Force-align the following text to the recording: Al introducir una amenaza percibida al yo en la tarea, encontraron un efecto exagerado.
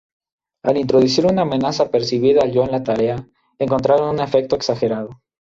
Al 0.63 0.77
introducir 0.77 1.27
una 1.27 1.43
amenaza 1.43 1.91
percibida 1.91 2.41
al 2.41 2.51
yo 2.51 2.63
en 2.63 2.71
la 2.71 2.81
tarea, 2.83 3.23
encontraron 3.59 4.09
un 4.15 4.19
efecto 4.19 4.55
exagerado. 4.55 5.11